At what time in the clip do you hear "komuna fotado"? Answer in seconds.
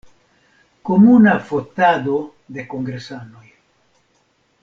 0.89-2.15